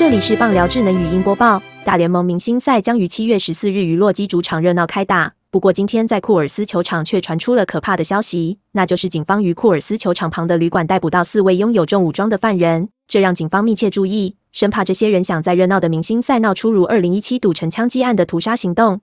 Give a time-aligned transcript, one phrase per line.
[0.00, 1.62] 这里是棒聊智能语音播报。
[1.84, 5.34] 大联盟明星赛将于七月十四日于洛基主场热闹开打。
[5.50, 19.02] 不过，今天在库尔斯球场却传出了可怕的消息，那就是警方于库尔斯球场旁的旅馆逮捕到四位拥有重武装的犯人，这让警方密切注意，生怕这些人想在热闹的明星赛闹出如二零一七赌城枪击案的屠杀行动。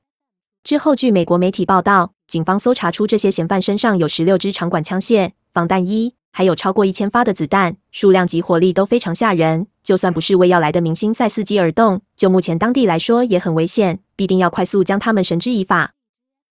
[0.63, 6.15] 之后，据美国媒体报道，警方搜查出这些嫌犯身上有十六支长管枪械、防弹衣。
[6.29, 9.65] 还有超过一千发的子弹，数量及火力都非常吓人。
[9.87, 15.93] 就算不是为要来的明星赛伺机而动，就目前当地来说也很危险，必定要快速将他们绳之以法。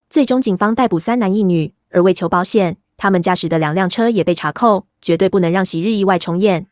[0.09, 6.67] 最终，警方逮捕三男一女，而为求保险，他们驾驶的两辆车也被查扣，绝对不能让昔日意外重演。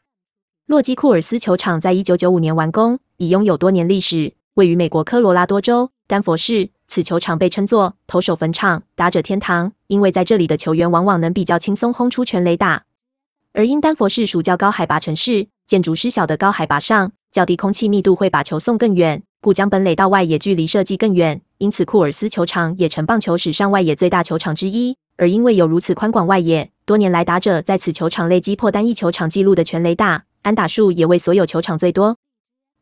[0.65, 6.71] 洛基库尔斯球场在一九九五年完工，已拥有多年历史，位于美国科罗拉多州丹佛市。
[6.89, 12.85] 此球场被称作投手坟场、打者天堂，因为在这里的球员往往能比较轻松轰出全垒打。
[13.53, 21.41] 而因丹佛市属较高海拔城市，建筑师小的高海拔上，较低空气密度会把球送更远，故将本垒到外野距离设计更远。
[21.57, 24.97] 因此，库尔斯球场也成棒球史上外野最大球场之一。
[25.17, 32.19] 而因为有如此宽广外野，多年来打者在此球场累积破单一球场纪录的全垒打，安打数也为所有球场最多。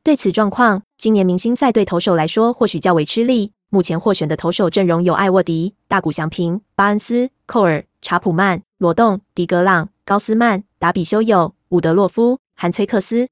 [0.02, 3.52] 对此状况，今年明星赛对投手来说或许较为吃力。
[3.70, 9.90] 目前获选的投手阵容有艾沃迪、大谷翔平、巴恩斯、寇尔、查普曼、罗栋、迪格朗。
[10.04, 13.28] 高斯曼、达比修友、伍德洛夫、韩崔克斯，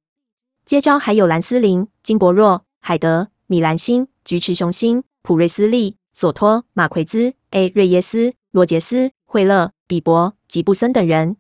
[0.65, 11.37] 接招还有兰斯林、金伯若、海德、米兰星、菊池雄星、普瑞斯利、索托、马奎兹、A 瑞耶斯、罗杰斯、惠勒、比伯、吉布森等人。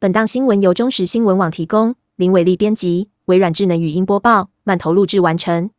[0.00, 5.70] 本档新闻由中时新闻网提供，林伟利编辑，微软智能语音播报，慢投录制完成。